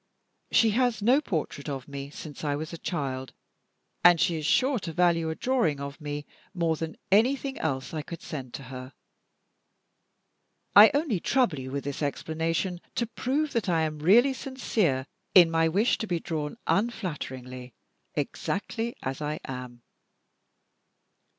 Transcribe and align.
She 0.51 0.71
has 0.71 1.03
no 1.03 1.21
portrait 1.21 1.69
of 1.69 1.87
me 1.87 2.09
since 2.09 2.43
I 2.43 2.55
was 2.55 2.73
a 2.73 2.77
child, 2.79 3.33
and 4.03 4.19
she 4.19 4.35
is 4.37 4.47
sure 4.47 4.79
to 4.79 4.91
value 4.91 5.29
a 5.29 5.35
drawing 5.35 5.79
of 5.79 6.01
me 6.01 6.25
more 6.55 6.75
than 6.75 6.97
anything 7.11 7.59
else 7.59 7.93
I 7.93 8.01
could 8.01 8.23
send 8.23 8.51
to 8.55 8.63
her. 8.73 8.93
I 10.75 10.89
only 10.95 11.19
trouble 11.19 11.59
you 11.59 11.69
with 11.69 11.83
this 11.83 12.01
explanation 12.01 12.81
to 12.95 13.05
prove 13.05 13.53
that 13.53 13.69
I 13.69 13.81
am 13.81 13.99
really 13.99 14.33
sincere 14.33 15.05
in 15.35 15.51
my 15.51 15.67
wish 15.67 15.99
to 15.99 16.07
be 16.07 16.19
drawn 16.19 16.57
unflatteringly, 16.65 17.75
exactly 18.15 18.95
as 19.03 19.21
I 19.21 19.39
am." 19.45 19.83